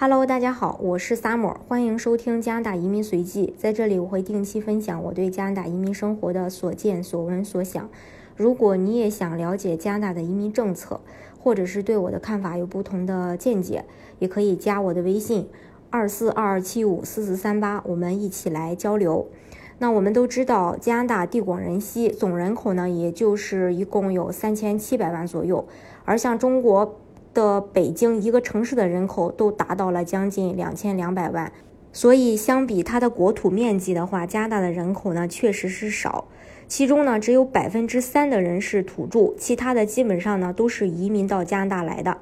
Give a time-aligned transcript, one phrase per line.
[0.00, 3.52] Hello，大家好，我是 Summer，欢迎收听加拿大移民随记。
[3.58, 7.90] 在这里，我会定期分享我对加拿大移民生活的所见所闻所想。
[8.36, 11.00] 如果你也想了解加拿大的移民政策，
[11.40, 13.84] 或者是对我的看法有不同的见解，
[14.20, 15.48] 也可以加我的微信
[15.90, 19.26] 二四二二七五四四三八，我们一起来交流。
[19.80, 25.66] 那我们都知道，加拿大地广人稀，总人口呢也就是一共有三千七百万左右，
[26.04, 27.00] 而像中国。
[27.34, 31.52] 的北京一个城市的人口都达到了将近两千两百万，
[31.92, 36.26] 所以相比它的国土面积的话，加拿大的人口呢确实是少。
[36.66, 42.18] 其中呢，只有百分之三的人是土著，其他的基本上呢都是移民到加拿大来的。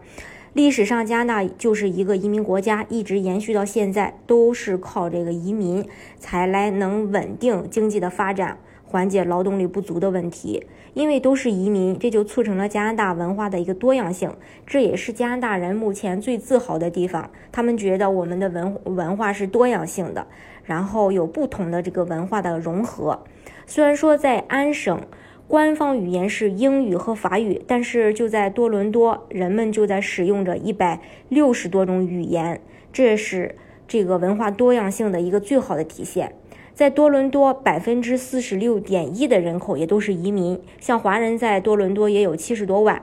[0.53, 5.87] 历史上，加拿大就是一个移民国家，一直延续到现在，都是靠这个移民
[6.19, 8.57] 才来能稳定经济的发展。
[8.97, 10.65] 缓解劳动力不足的问题，
[10.95, 14.33] 因为都是移民，这就促成了加拿大文化的一个多样性，
[14.67, 17.29] 这也是加拿大人目前最自豪的地方。
[17.53, 20.27] 他们觉得我们的文文化是多样性的，
[20.65, 23.23] 然后有不同的这个文化的融合。
[23.67, 24.99] 虽然说在安省
[25.47, 32.59] 官方语言是英语和法语，但是就在多伦多，人们就在使用着一百六十多种语言，
[32.95, 36.33] 这是这个文化多样性的一个最好的体现。
[36.77, 43.01] 在多伦多，百分之四十六点一的人口也都是移民，像华人在多伦多也有七十多万。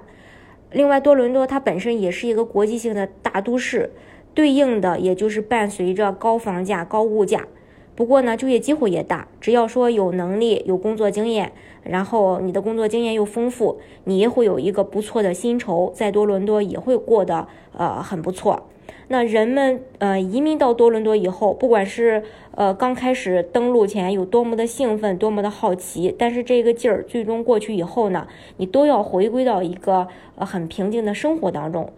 [0.71, 3.91] 另外，多伦多它本身也是一个国际性的大都市，
[4.35, 7.47] 对应的也就是伴随着高房价、高物价。
[7.95, 11.51] 不过呢，就业机会也大，只要说有能力、有工作经验，
[11.83, 18.67] 然后你的工作经验又丰富，你也会有一个不错的薪酬，在多伦多也会过得呃很不错。
[19.09, 22.23] 那人们呃移民到多伦多以后，不管是
[22.55, 28.27] 呃刚开始登陆前有多么的兴奋，多么的好奇，但是这个劲儿最终过去以后呢，
[28.57, 31.91] 你都要回归到一个呃很平静的生活当中。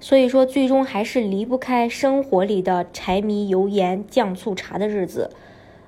[0.00, 5.30] 所以说，最终还是离不开生活里的柴米油盐酱醋茶的日子。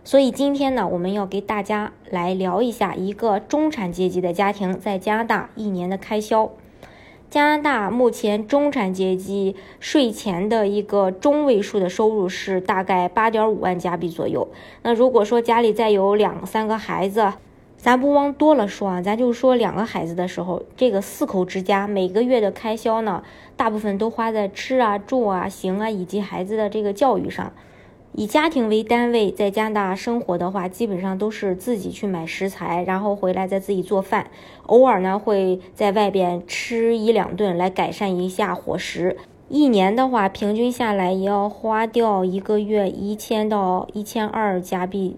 [0.04, 6.50] 所以今天呢，我们要给大家来聊一下一个中产阶级的家庭在加拿大一年的开销。
[7.30, 14.48] 加拿大目前中产阶级税前的一个中位数的收入是大概八点五万加币左右。
[14.82, 17.32] 那如果说家里再有两三个孩子，
[17.82, 23.24] 咱不往多了说啊，咱就说两个孩子的时候，这个四口之家每个月的开销呢，
[23.56, 27.52] 大部分都花在吃啊、住啊、行啊以及孩子的这个教育上。
[28.12, 34.30] 以家庭为单位在加拿大生活的话，基本上都是自己去买食材，然后回来再自己做饭。
[34.66, 39.16] 偶尔呢会在外边吃一两顿来改善一下伙食。
[39.48, 45.16] 一年的话，平均下来也要花掉一个月一千到一千二加币。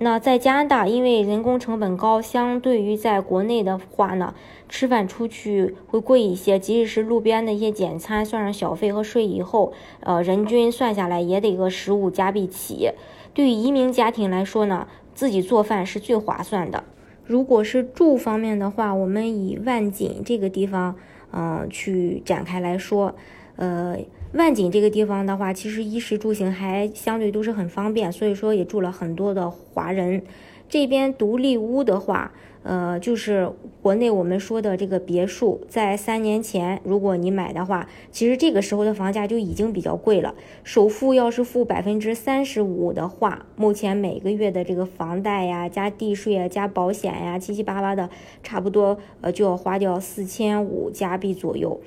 [0.00, 4.32] 那在加拿大，因为人工成本高，相对于在国内的话呢，
[4.68, 6.56] 吃饭出去会贵一些。
[6.56, 12.92] 即使是路边的一些简餐，算上小费和税以后，呃，人均算下来也得个十五加币起。
[13.34, 16.84] 对于移民家庭来说呢，自己做饭是最划算的。
[17.26, 20.94] 如果是住方面的话，我们以万锦这个地方，
[21.32, 23.16] 嗯，去展开来说，
[23.56, 23.98] 呃。
[24.34, 30.22] 万锦这个地方的话，其实衣食住行还相对都是很方便，所以说也住了很多的华人。
[30.68, 32.30] 这边独立屋的话，
[32.62, 33.50] 呃，就是
[33.80, 40.34] 国内我们说的这个别墅，在三年前如果你买的话，其实这个时候的房价就已经比较贵了。
[40.62, 48.10] 首付要是付百分之三十五的话，目前每个月的这个房贷呀、加地税啊、加保险呀，七七八八的，
[48.42, 51.80] 差不多呃就要花掉四千五加币左右。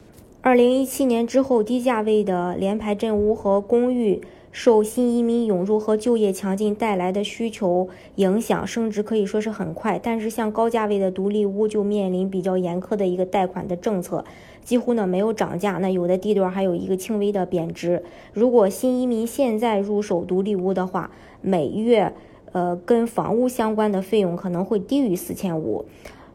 [0.43, 4.21] 二零一七年之后，低价位的联排镇屋和公寓
[4.51, 9.99] 受新移民涌入和就业强劲带来的需求影响，升值可以说是很快。
[10.01, 14.25] 但是像高价位的独立屋就面临比较严苛的一个贷款的政策，
[14.63, 15.73] 几乎呢没有涨价。
[15.73, 18.01] 那有的地段还有一个轻微的贬值。
[18.33, 22.15] 如果新移民现在入手独立屋的话，每月
[22.51, 25.85] 呃跟房屋相关的费用可能会低于四千五。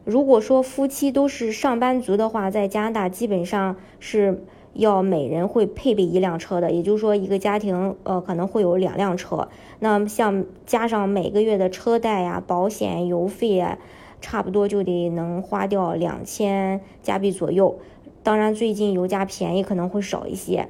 [0.07, 4.41] 如果说夫妻都是上班族的话，在加拿大基本上是
[4.71, 9.49] 要每人会配备一辆车的，也就是说一个家庭呃可能会有两辆车。
[9.79, 13.77] 那像加上每个月的车贷呀、保险、油费啊，
[14.21, 17.77] 差不多就得能花掉两千加币左右。
[18.23, 20.69] 当然最近油价便宜，可能会少一些。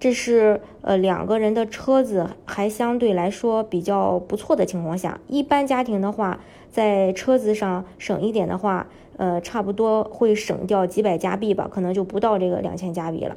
[0.00, 6.40] 这是呃两个人的车子还相对来说比较不错的情况下，一般家庭的话，
[6.72, 13.36] 在车子上省一点的话，呃差不多会省掉几百加币吧，可能就不到这个两千加币了。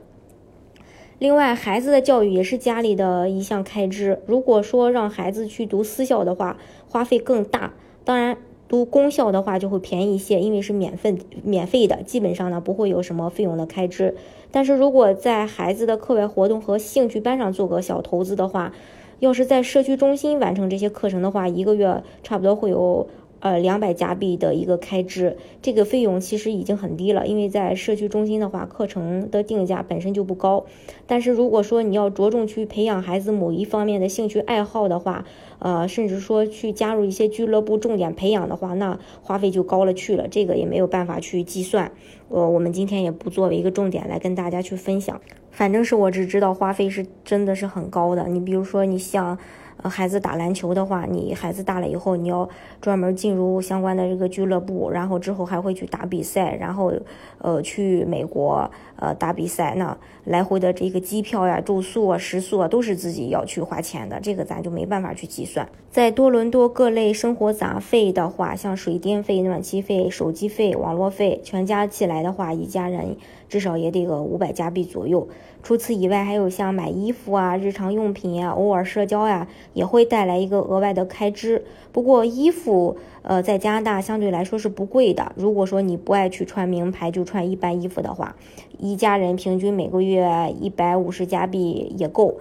[1.19, 6.57] 另外，孩子的教育也是家里的一项开支，如果说让孩子去读私校的话，
[6.89, 7.73] 花费更大。
[8.03, 8.37] 当然。
[8.67, 14.15] 读公校的话就会便宜一些，因为是免费免费的，基本上呢不会有什么费用的开支。
[14.51, 18.73] 但是如果在孩子的课外活动和兴趣班上做个小投资的话，
[19.19, 23.07] 要是在社区中心完成这些课程的话，一个月差不多会有。
[23.39, 30.65] 呃，两百加币的一个开支，这个费用其实已经很低了，因为在社区中心的话，课程的定价本身就不高。
[31.05, 35.25] 但是如果说你要着重去培养孩子某一方面的兴趣爱好的话，
[35.59, 41.91] 呃，甚至说去加入一些俱乐部重点培养的话，那花费就高了去了，这个也没有办法去计算。
[42.29, 45.21] 呃，我们今天也不作为一个重点来跟大家去分享，
[45.51, 48.27] 反正是我只知道花费是真的是很高的。
[48.27, 49.37] 你比如说，你像。
[49.83, 52.47] 呃，孩子打篮球的话，你孩子大了以后，你要
[52.79, 56.93] 专门进入相关的这个俱乐部，然后之后还会去打比赛，然后
[57.39, 65.44] 呃去美国呃打比赛，那来回的这个机票呀、住宿啊、食宿啊都是自己要去花钱的，这个咱就没办法去计。
[65.45, 73.15] 算在多伦多各类生活杂费的话，像水电费、暖气费、手机费、网络费，全加起来的话，一家人
[73.47, 75.29] 至少也得个五百加币左右。
[75.63, 81.63] 除此以外，还有像买衣服啊、日常用品呀、偶尔社交呀，也会带来一个额外的开支。
[81.93, 85.31] 不过衣服，呃，在加拿大相对来说是不贵的。
[85.37, 88.35] 如果说你不爱去穿名牌，就穿一般衣服的话，
[88.77, 92.35] 一家人平均每个月一百五十加币也够。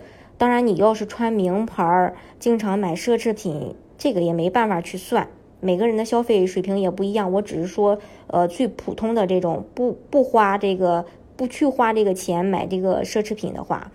[0.45, 5.29] 当然，你要是穿名牌，经常买奢侈品，这个也没办法去算。
[5.61, 7.33] 每个人的消费水平也不一样。
[7.33, 11.07] 我只是说，呃，最普通的这种不不花这个。
[11.37, 13.91] 不去花这个钱买这个奢侈品的话，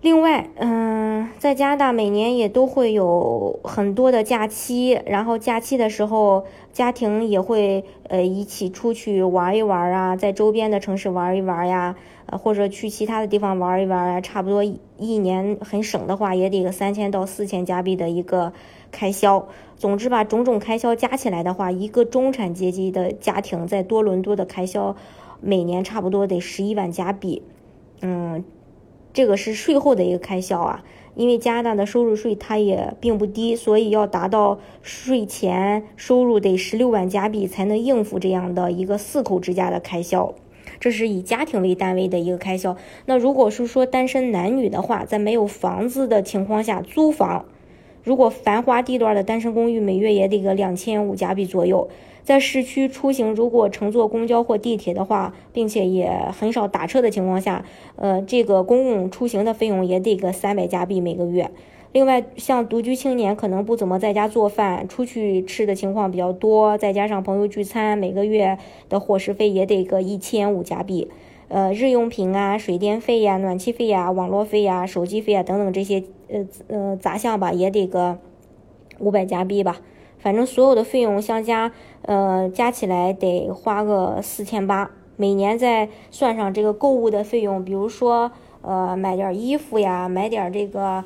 [0.00, 11.94] 另外，嗯，在加拿大每年也都会有很多的假期，然后假期的时候，家庭也会呃一起出去玩一玩啊，在周边的城市玩一玩呀，
[12.38, 18.52] 或者去其他的地方玩一玩啊，差不多一年很省的话，也得个三千到四千加币的一个
[18.90, 19.48] 开销。
[19.76, 24.96] 总之吧，种种开销加起来的话，一个中产阶级的家庭在多伦多的开销。
[25.40, 27.42] 每年差不多得十一万加币，
[28.00, 28.44] 嗯，
[29.12, 30.82] 这个是税后的一个开销啊。
[31.14, 40.34] 因为加拿大的收入税它也并不低，所以要达到税前收入得十六万加币才能应付这样的一个四口之家的开销。
[40.80, 42.76] 这是以家庭为单位的一个开销。
[43.06, 47.44] 那如果是说单身男女的话，在没有房子的情况下租房，
[48.02, 51.88] 如果繁华地段的单身公寓，每月也得个两千五加币左右。
[52.22, 57.66] 在市区出行，如果乘坐公交或地铁的话，并且也很少打车的情况下，
[57.96, 61.50] 呃，这个公共出行的费用也得个三百加币每个月。
[61.94, 68.58] 另外，像独居青年可能不怎么在家做饭，出去吃的情况比较多，再加上朋友聚餐，每个月
[68.88, 71.08] 的伙食费也得个一千五加币。
[71.46, 78.18] 呃，日用品啊，水电费呀、暖气费呀、网络费呀、手机费啊等等这些呃呃杂项吧，也得个
[78.98, 79.76] 五百加币吧。
[80.18, 81.70] 反正所有的费用相加，
[82.02, 84.90] 呃，加起来得花个四千八。
[85.14, 88.32] 每年再算上这个购物的费用，比如说，
[88.62, 91.04] 呃，买点衣服呀，买点这个，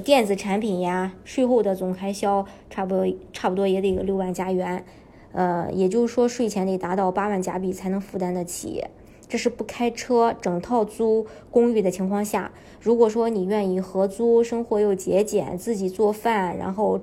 [0.00, 4.84] 电子产品呀，税后的总开销差不多差不多也得个六万加元，
[5.32, 8.84] 呃，也就是说税前得达到八万加币才能负担得起。
[9.28, 17.00] 这是不开车整套租公寓的情况下，如果说你愿意合租，生活又节俭，自己做饭，然后。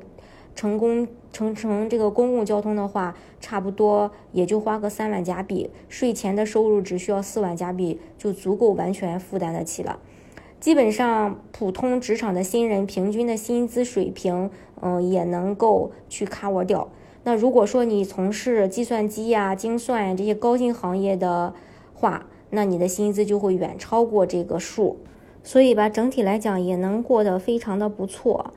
[0.56, 9.98] 成功乘乘这个公共交通的话，差不多也就花个三万加币，税前的收入只需要四万加币，就足够完全负担得起了。
[10.63, 14.50] 基本上，普通职场的新人平均的薪资水平，
[14.82, 16.88] 嗯，也能够去 cover 掉。
[17.25, 21.53] 那如果说你从事计算机呀、精算这些高薪行业的
[21.93, 25.00] 话，那你的薪资就会远超过这个数。
[25.43, 28.53] 所以吧，整体来讲也能过得非常的不错。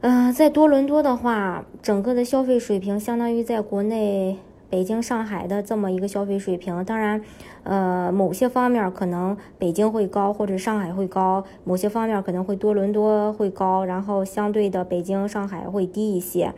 [0.00, 4.38] 嗯，在多伦多的话，整个的消费水平相当于在国内
[4.70, 6.84] 北京、上海的这么一个消费水平。
[6.84, 7.22] 当然，
[7.64, 16.54] 呃，某些方面可能北京会高，或者上海会高；某些方面可能会多伦多会高，然后相对的北京、上海会低一些。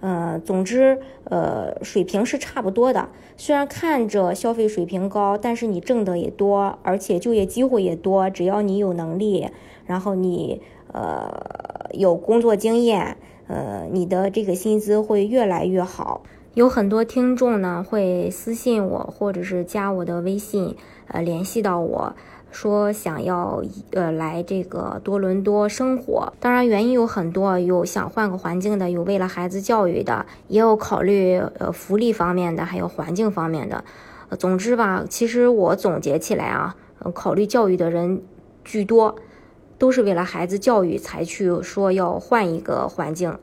[0.00, 3.08] 呃，总之，呃，水平是差不多的。
[3.36, 8.28] 虽然看着消费水平高，但是你挣的也多，而且就业机会也多。
[8.28, 9.48] 只要你有能力，
[9.86, 10.60] 然后你。
[10.94, 13.16] 呃，有工作经验，
[13.46, 16.20] 呃，你的这个薪资会越来越好。
[16.54, 22.14] 有很多听众呢会私信我，或者是加我的微信，呃，联系到我
[22.50, 26.30] 说想要呃来这个多伦多生活。
[26.38, 33.82] 当然原因有很多，有想换个环境的，有为了孩子教育的，也有考虑呃福利方面的，还有环境方面的。
[34.38, 36.76] 总之吧，其实我总结起来啊，
[37.14, 38.22] 考虑教育的人
[38.62, 39.16] 居多。
[39.78, 43.36] 都是为了孩子教育才去说要换一个环境，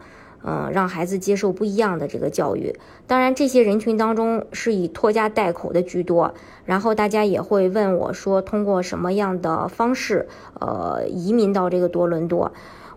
[0.44, 2.76] 嗯，让孩子接受不一样的这个教育。
[3.08, 6.34] 当然，这些人群当中是以拖家带口的居多。
[6.66, 10.28] 然后大家也会问我说，通过什么样的方式，
[10.60, 12.52] 呃，移民到这个多伦多？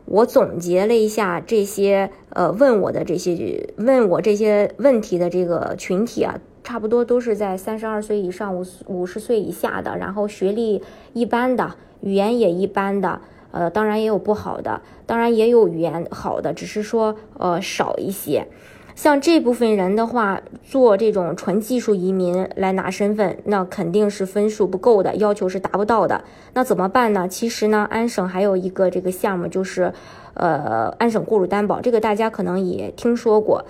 [0.04, 10.82] 我总结了一下这些，呃，问我的这些问我这些问题的这个群体啊，差不多都是在三十二岁以上五五十岁以下的，然后学历
[11.12, 13.20] 一般的，语言也一般的。
[13.52, 18.48] 呃，当然也有不好的，当然也有语言好的，只是说呃少一些。
[18.94, 26.24] 像这部分人的话，做这种纯技术移民来拿身份，那肯定是分数不够的，要求是达不到的。
[26.52, 27.26] 那怎么办呢？
[27.26, 29.94] 其实呢，安省还有一个这个项目，就是
[30.34, 33.64] 呃安省雇主担保，这个大家可能也听说过。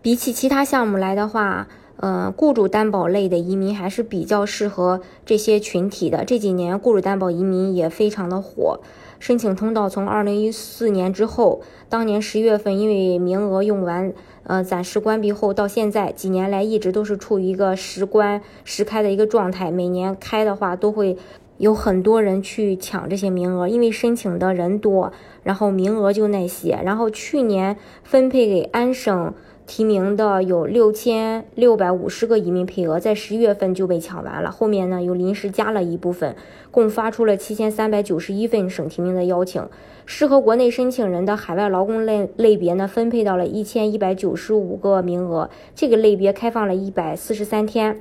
[0.00, 6.24] 比起其他项目来的话，呃，雇主担保类的移民还是比较适合这些群体的。
[6.24, 8.80] 这几年雇主担保移民也非常的火。
[9.18, 19.70] 申请通道从二零一四年之后，当年十月份因为名额用完，呃，暂时关闭后，到现在几年来一直都是处于一个时关时开的一个状态。
[19.70, 21.16] 每年开的话，都会
[21.58, 26.78] 有很多人去抢这些名额，因为申请的人多，然后名额就那些。
[26.84, 29.32] 然后去年分配给安省。
[29.66, 34.50] 提名的有六千六百五十个移民配额，在十一月份就被抢完了。
[34.50, 36.36] 后面呢又临时加了一部分，
[36.70, 39.66] 共发出了七千三百九十一份省提名的邀请。
[40.06, 45.48] 适合国内申请人的海外劳工类类别呢，分配到了一千一百九十五个名额。
[45.74, 47.98] 这个类别开放了一百四十三天。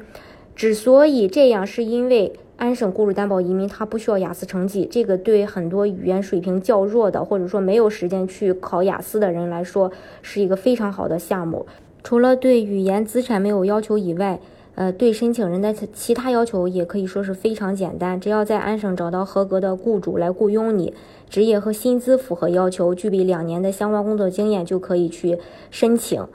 [0.56, 2.34] 之所以这样，是因为。
[2.64, 9.92] 安省雇主担保移民，他不需要雅思成绩，这个对很多语言水平较弱的，或者说没有时间去考雅思的人来说，
[10.22, 11.66] 是一个非常好的项目。
[12.06, 14.40] 除了对语言资产没有要求以外，
[14.76, 20.94] 呃，对申请人的其他要求也可以说是非常简单，只要在安省找到合格的雇主来雇佣你，
[21.30, 25.38] 职业和薪资符合要求，具备两年的相关工作经验，就可以去
[25.70, 26.26] 申请。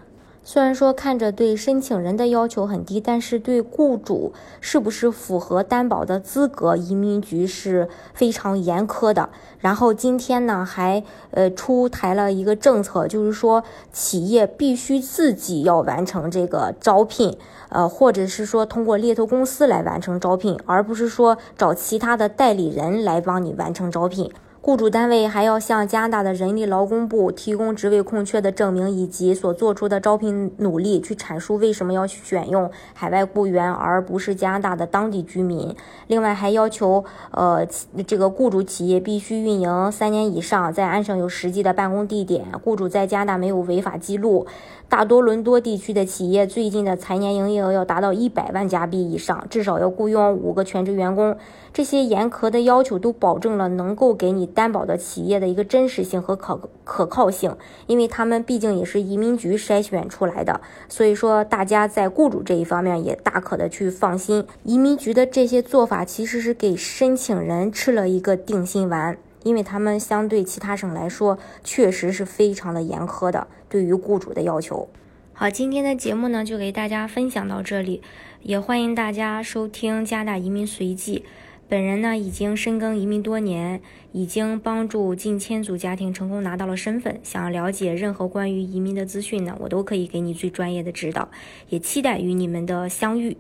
[0.50, 9.28] 虽然说看着对申请人的要求很低，但是对雇主是不是符合担保的资格，移民局是非常严苛的。
[9.59, 13.62] 然后今天呢，还呃出台了一个政策，就是说
[13.93, 17.37] 企业必须自己要完成这个招聘，
[17.69, 24.33] 呃，或者是说通过猎头公司来完成招聘，而不是说找其他的代理人来帮你完成招聘。
[24.61, 35.75] 雇主单位还要向加拿大的人力劳工部提供职位空缺的证明，以及所做出的招聘努力，去阐述为什么要选用海外雇员而不是加拿大的当地居民。
[36.09, 37.65] 另外，还要求，呃，
[38.07, 44.47] 这个雇主企业必须运营三年以上，在安省有实际的办公地点，雇主在加拿大没有违法记录。
[44.88, 51.37] 大多伦多地区的企业最近的财年营业额要达到一百万加币以上，至少要雇佣五个全职员工。
[51.75, 57.54] 这些严苛的要求都保证了能够给你担保的企业的一个真实性和可可靠性，
[57.87, 60.59] 因为他们毕竟也是移民局筛选出来的。
[60.88, 64.47] 所以说，大家在雇主这一方面也大可的去放心。
[64.64, 69.18] 移民局的这些做法其实是给申请人吃了一个定心丸。
[69.45, 74.88] 因为他们相对其他省来说，确实是非常的严苛的，对于雇主的要求。
[75.33, 78.02] 好，今天的节目呢，就给大家分享到这里，
[78.42, 81.25] 也欢迎大家收听加大移民随记。
[81.68, 83.80] 本人呢，已经深耕移民多年，
[84.12, 87.21] 已经帮助近千组家庭成功拿到了身份。
[87.23, 91.28] 想要了解任何关于移民的资讯呢，我都可以给你最专业的指导，
[91.68, 93.37] 也期待与你们的相遇。